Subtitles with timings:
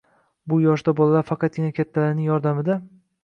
[0.51, 2.79] Bu yoshda bolalar faqatgina kattalarning yordamida